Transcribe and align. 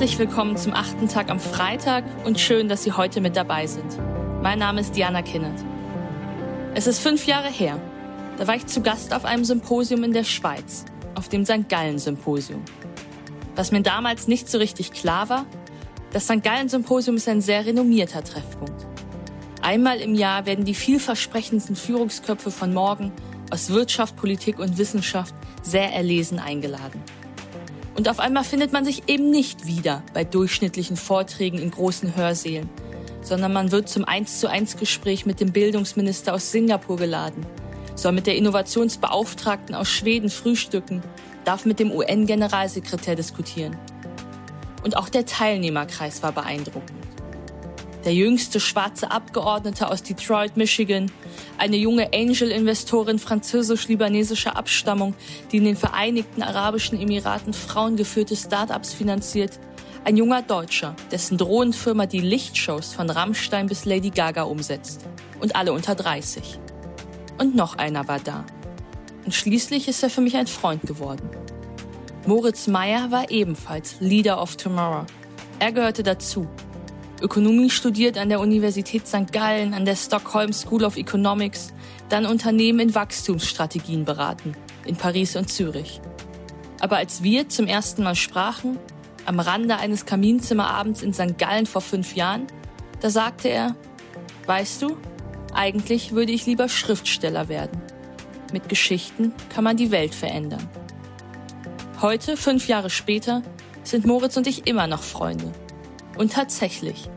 Herzlich 0.00 0.18
willkommen 0.18 0.56
zum 0.56 0.72
achten 0.72 1.08
Tag 1.08 1.28
am 1.28 1.38
Freitag 1.38 2.04
und 2.24 2.40
schön, 2.40 2.70
dass 2.70 2.84
Sie 2.84 2.92
heute 2.92 3.20
mit 3.20 3.36
dabei 3.36 3.66
sind. 3.66 3.98
Mein 4.42 4.58
Name 4.58 4.80
ist 4.80 4.96
Diana 4.96 5.20
Kinnert. 5.20 5.62
Es 6.74 6.86
ist 6.86 7.00
fünf 7.00 7.26
Jahre 7.26 7.50
her. 7.50 7.78
Da 8.38 8.46
war 8.46 8.56
ich 8.56 8.64
zu 8.64 8.80
Gast 8.80 9.12
auf 9.12 9.26
einem 9.26 9.44
Symposium 9.44 10.02
in 10.02 10.14
der 10.14 10.24
Schweiz, 10.24 10.86
auf 11.16 11.28
dem 11.28 11.44
St. 11.44 11.68
Gallen 11.68 11.98
Symposium. 11.98 12.62
Was 13.56 13.72
mir 13.72 13.82
damals 13.82 14.26
nicht 14.26 14.48
so 14.48 14.56
richtig 14.56 14.92
klar 14.92 15.28
war, 15.28 15.44
das 16.14 16.24
St. 16.24 16.42
Gallen 16.42 16.70
Symposium 16.70 17.16
ist 17.16 17.28
ein 17.28 17.42
sehr 17.42 17.66
renommierter 17.66 18.24
Treffpunkt. 18.24 18.86
Einmal 19.60 20.00
im 20.00 20.14
Jahr 20.14 20.46
werden 20.46 20.64
die 20.64 20.74
vielversprechendsten 20.74 21.76
Führungsköpfe 21.76 22.50
von 22.50 22.72
morgen 22.72 23.12
aus 23.50 23.68
Wirtschaft, 23.68 24.16
Politik 24.16 24.60
und 24.60 24.78
Wissenschaft 24.78 25.34
sehr 25.62 25.92
erlesen 25.92 26.38
eingeladen. 26.38 27.02
Und 28.00 28.08
auf 28.08 28.18
einmal 28.18 28.44
findet 28.44 28.72
man 28.72 28.86
sich 28.86 29.02
eben 29.08 29.28
nicht 29.28 29.66
wieder 29.66 30.02
bei 30.14 30.24
durchschnittlichen 30.24 30.96
Vorträgen 30.96 31.58
in 31.58 31.70
großen 31.70 32.16
Hörsälen, 32.16 32.70
sondern 33.20 33.52
man 33.52 33.72
wird 33.72 33.90
zum 33.90 34.06
1 34.06 34.40
zu 34.40 34.48
1 34.48 34.78
Gespräch 34.78 35.26
mit 35.26 35.38
dem 35.38 35.52
Bildungsminister 35.52 36.32
aus 36.32 36.50
Singapur 36.50 36.96
geladen, 36.96 37.44
soll 37.96 38.12
mit 38.12 38.26
der 38.26 38.36
Innovationsbeauftragten 38.36 39.74
aus 39.74 39.90
Schweden 39.90 40.30
frühstücken, 40.30 41.02
darf 41.44 41.66
mit 41.66 41.78
dem 41.78 41.92
UN-Generalsekretär 41.92 43.16
diskutieren. 43.16 43.76
Und 44.82 44.96
auch 44.96 45.10
der 45.10 45.26
Teilnehmerkreis 45.26 46.22
war 46.22 46.32
beeindruckend 46.32 47.09
der 48.04 48.14
jüngste 48.14 48.60
schwarze 48.60 49.10
Abgeordnete 49.10 49.88
aus 49.88 50.02
Detroit, 50.02 50.56
Michigan, 50.56 51.10
eine 51.58 51.76
junge 51.76 52.12
Angel-Investorin 52.12 53.18
französisch-libanesischer 53.18 54.56
Abstammung, 54.56 55.14
die 55.52 55.58
in 55.58 55.64
den 55.64 55.76
Vereinigten 55.76 56.42
Arabischen 56.42 57.00
Emiraten 57.00 57.52
frauengeführte 57.52 58.36
Start-ups 58.36 58.92
finanziert, 58.92 59.58
ein 60.04 60.16
junger 60.16 60.42
Deutscher, 60.42 60.96
dessen 61.10 61.36
Drohnenfirma 61.36 62.06
die 62.06 62.20
Lichtshows 62.20 62.94
von 62.94 63.10
Rammstein 63.10 63.66
bis 63.66 63.84
Lady 63.84 64.10
Gaga 64.10 64.44
umsetzt. 64.44 65.04
Und 65.40 65.56
alle 65.56 65.72
unter 65.72 65.94
30. 65.94 66.58
Und 67.38 67.54
noch 67.54 67.76
einer 67.76 68.08
war 68.08 68.18
da. 68.18 68.44
Und 69.24 69.34
schließlich 69.34 69.88
ist 69.88 70.02
er 70.02 70.10
für 70.10 70.20
mich 70.22 70.36
ein 70.36 70.46
Freund 70.46 70.82
geworden. 70.82 71.28
Moritz 72.26 72.66
Meyer 72.66 73.10
war 73.10 73.30
ebenfalls 73.30 73.96
Leader 74.00 74.40
of 74.42 74.56
Tomorrow. 74.56 75.06
Er 75.58 75.72
gehörte 75.72 76.02
dazu 76.02 76.48
Ökonomie 77.20 77.70
studiert 77.70 78.16
an 78.18 78.28
der 78.28 78.40
Universität 78.40 79.06
St. 79.06 79.32
Gallen, 79.32 79.74
an 79.74 79.84
der 79.84 79.96
Stockholm 79.96 80.52
School 80.52 80.84
of 80.84 80.96
Economics, 80.96 81.72
dann 82.08 82.26
Unternehmen 82.26 82.80
in 82.80 82.94
Wachstumsstrategien 82.94 84.04
beraten, 84.04 84.54
in 84.84 84.96
Paris 84.96 85.36
und 85.36 85.50
Zürich. 85.50 86.00
Aber 86.80 86.96
als 86.96 87.22
wir 87.22 87.48
zum 87.48 87.66
ersten 87.66 88.02
Mal 88.02 88.14
sprachen, 88.14 88.78
am 89.26 89.38
Rande 89.38 89.76
eines 89.76 90.06
Kaminzimmerabends 90.06 91.02
in 91.02 91.12
St. 91.12 91.38
Gallen 91.38 91.66
vor 91.66 91.82
fünf 91.82 92.14
Jahren, 92.16 92.46
da 93.00 93.10
sagte 93.10 93.48
er, 93.48 93.76
weißt 94.46 94.82
du, 94.82 94.96
eigentlich 95.52 96.12
würde 96.12 96.32
ich 96.32 96.46
lieber 96.46 96.68
Schriftsteller 96.68 97.48
werden. 97.48 97.80
Mit 98.52 98.68
Geschichten 98.68 99.32
kann 99.48 99.64
man 99.64 99.76
die 99.76 99.90
Welt 99.90 100.14
verändern. 100.14 100.68
Heute, 102.00 102.36
fünf 102.36 102.66
Jahre 102.66 102.88
später, 102.88 103.42
sind 103.82 104.06
Moritz 104.06 104.36
und 104.36 104.46
ich 104.46 104.66
immer 104.66 104.86
noch 104.86 105.02
Freunde. 105.02 105.52
Und 106.20 106.34
tatsächlich, 106.34 107.08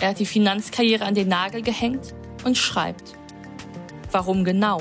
er 0.00 0.08
hat 0.08 0.18
die 0.18 0.24
Finanzkarriere 0.24 1.04
an 1.04 1.14
den 1.14 1.28
Nagel 1.28 1.60
gehängt 1.60 2.14
und 2.42 2.56
schreibt. 2.56 3.12
Warum 4.12 4.44
genau? 4.44 4.80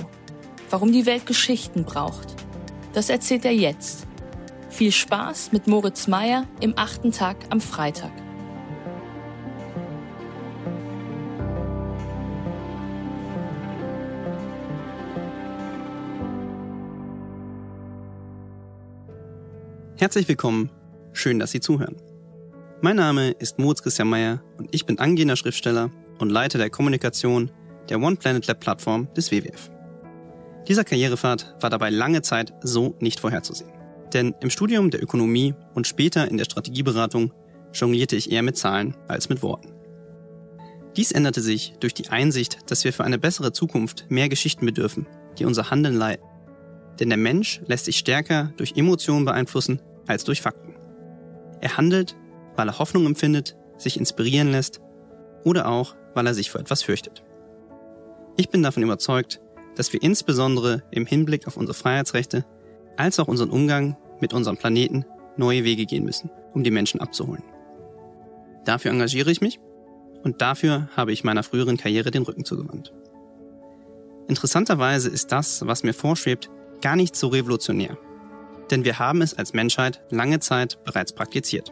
Warum 0.69 0.93
die 0.93 1.05
Welt 1.05 1.25
Geschichten 1.25 1.83
braucht? 1.83 2.35
Das 2.93 3.09
erzählt 3.09 3.43
er 3.43 3.51
jetzt. 3.51 4.07
Viel 4.69 4.93
Spaß 4.93 5.51
mit 5.51 5.67
Moritz 5.67 6.07
Meyer 6.07 6.47
im 6.61 6.73
achten 6.77 7.11
Tag 7.11 7.35
am 7.49 7.59
Freitag. 7.59 8.13
Herzlich 19.97 20.29
willkommen. 20.29 20.71
Schön, 21.11 21.39
dass 21.39 21.51
Sie 21.51 21.59
zuhören. 21.59 21.97
Mein 22.81 22.95
Name 22.95 23.31
ist 23.31 23.59
Moritz 23.59 23.83
Christian 23.83 24.07
Meyer 24.07 24.41
und 24.57 24.73
ich 24.73 24.85
bin 24.85 24.99
angehender 24.99 25.35
Schriftsteller 25.35 25.91
und 26.17 26.29
Leiter 26.29 26.57
der 26.57 26.69
Kommunikation 26.69 27.51
der 27.89 27.99
One 27.99 28.15
Planet 28.15 28.47
Lab 28.47 28.61
Plattform 28.61 29.13
des 29.15 29.33
WWF. 29.33 29.69
Dieser 30.65 30.85
Karrierepfad 30.85 31.57
war 31.59 31.69
dabei 31.69 31.89
lange 31.89 32.21
Zeit 32.21 32.53
so 32.61 32.95
nicht 33.01 33.19
vorherzusehen. 33.19 33.73
Denn 34.13 34.33
im 34.39 34.49
Studium 34.49 34.91
der 34.91 35.03
Ökonomie 35.03 35.55
und 35.73 35.87
später 35.87 36.29
in 36.29 36.37
der 36.37 36.45
Strategieberatung 36.45 37.33
jonglierte 37.73 38.15
ich 38.15 38.31
eher 38.31 38.43
mit 38.43 38.55
Zahlen 38.55 38.95
als 39.09 39.27
mit 39.27 39.43
Worten. 39.43 39.73
Dies 40.95 41.11
änderte 41.11 41.41
sich 41.41 41.73
durch 41.81 41.93
die 41.93 42.07
Einsicht, 42.07 42.59
dass 42.71 42.85
wir 42.85 42.93
für 42.93 43.03
eine 43.03 43.19
bessere 43.19 43.51
Zukunft 43.51 44.05
mehr 44.07 44.29
Geschichten 44.29 44.65
bedürfen, 44.65 45.05
die 45.37 45.43
unser 45.43 45.69
Handeln 45.69 45.95
leiten. 45.95 46.25
Denn 47.01 47.09
der 47.09 47.17
Mensch 47.17 47.59
lässt 47.67 47.85
sich 47.85 47.97
stärker 47.97 48.53
durch 48.55 48.77
Emotionen 48.77 49.25
beeinflussen 49.25 49.81
als 50.07 50.23
durch 50.23 50.41
Fakten. 50.41 50.75
Er 51.59 51.75
handelt, 51.75 52.15
weil 52.59 52.67
er 52.67 52.77
Hoffnung 52.77 53.05
empfindet, 53.05 53.55
sich 53.77 53.97
inspirieren 53.97 54.51
lässt 54.51 54.81
oder 55.45 55.69
auch, 55.69 55.95
weil 56.13 56.27
er 56.27 56.33
sich 56.33 56.51
vor 56.51 56.59
etwas 56.59 56.83
fürchtet. 56.83 57.23
Ich 58.35 58.49
bin 58.49 58.61
davon 58.61 58.83
überzeugt, 58.83 59.39
dass 59.77 59.93
wir 59.93 60.03
insbesondere 60.03 60.83
im 60.91 61.05
Hinblick 61.05 61.47
auf 61.47 61.55
unsere 61.55 61.73
Freiheitsrechte 61.73 62.43
als 62.97 63.17
auch 63.17 63.29
unseren 63.29 63.49
Umgang 63.49 63.95
mit 64.19 64.33
unserem 64.33 64.57
Planeten 64.57 65.05
neue 65.37 65.63
Wege 65.63 65.85
gehen 65.85 66.03
müssen, 66.03 66.31
um 66.53 66.65
die 66.65 66.69
Menschen 66.69 66.99
abzuholen. 66.99 67.45
Dafür 68.65 68.91
engagiere 68.91 69.31
ich 69.31 69.39
mich 69.39 69.61
und 70.23 70.41
dafür 70.41 70.89
habe 70.97 71.13
ich 71.13 71.23
meiner 71.23 71.43
früheren 71.43 71.77
Karriere 71.77 72.11
den 72.11 72.23
Rücken 72.23 72.43
zugewandt. 72.43 72.93
Interessanterweise 74.27 75.07
ist 75.07 75.31
das, 75.31 75.65
was 75.65 75.83
mir 75.83 75.93
vorschwebt, 75.93 76.49
gar 76.81 76.97
nicht 76.97 77.15
so 77.15 77.29
revolutionär. 77.29 77.97
Denn 78.69 78.83
wir 78.83 78.99
haben 78.99 79.21
es 79.21 79.33
als 79.33 79.53
Menschheit 79.53 80.01
lange 80.09 80.41
Zeit 80.41 80.83
bereits 80.83 81.13
praktiziert. 81.13 81.71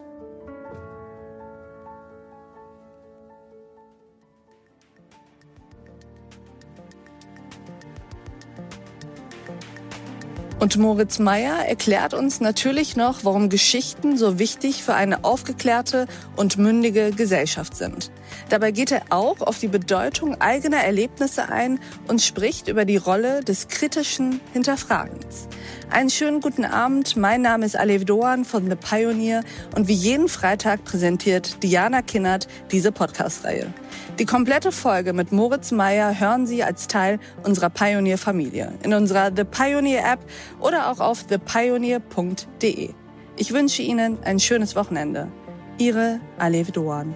Und 10.59 10.75
Moritz 10.77 11.19
Meyer 11.19 11.67
erklärt 11.67 12.15
uns 12.15 12.39
natürlich 12.39 12.95
noch, 12.95 13.23
warum 13.23 13.49
Geschichten 13.49 14.17
so 14.17 14.39
wichtig 14.39 14.83
für 14.83 14.95
eine 14.95 15.23
aufgeklärte 15.23 16.07
und 16.35 16.57
mündige 16.57 17.11
Gesellschaft 17.11 17.77
sind. 17.77 18.09
Dabei 18.49 18.71
geht 18.71 18.91
er 18.91 19.03
auch 19.11 19.41
auf 19.41 19.59
die 19.59 19.67
Bedeutung 19.67 20.41
eigener 20.41 20.77
Erlebnisse 20.77 21.49
ein 21.49 21.79
und 22.07 22.23
spricht 22.23 22.69
über 22.69 22.85
die 22.85 22.97
Rolle 22.97 23.41
des 23.41 23.67
kritischen 23.67 24.41
Hinterfragens. 24.51 25.47
Einen 25.91 26.09
schönen 26.09 26.41
guten 26.41 26.65
Abend. 26.65 27.15
Mein 27.15 27.43
Name 27.43 27.65
ist 27.65 27.77
Alev 27.77 28.03
Doan 28.03 28.43
von 28.43 28.69
The 28.69 28.75
Pioneer 28.75 29.43
und 29.75 29.87
wie 29.87 29.93
jeden 29.93 30.27
Freitag 30.27 30.83
präsentiert 30.83 31.63
Diana 31.63 32.01
Kinnert 32.01 32.47
diese 32.71 32.91
Podcast-Reihe. 32.91 33.71
Die 34.19 34.25
komplette 34.25 34.71
Folge 34.71 35.13
mit 35.13 35.31
Moritz 35.31 35.71
Meyer 35.71 36.19
hören 36.19 36.45
Sie 36.45 36.63
als 36.63 36.87
Teil 36.87 37.19
unserer 37.43 37.69
Pioneer-Familie 37.69 38.73
in 38.83 38.93
unserer 38.93 39.31
The 39.33 39.43
Pioneer 39.43 40.03
App 40.11 40.19
oder 40.59 40.91
auch 40.91 40.99
auf 40.99 41.23
thepioneer.de. 41.23 42.89
Ich 43.35 43.53
wünsche 43.53 43.81
Ihnen 43.81 44.17
ein 44.23 44.39
schönes 44.39 44.75
Wochenende. 44.75 45.31
Ihre 45.77 46.19
Alev 46.39 46.71
Doan. 46.71 47.15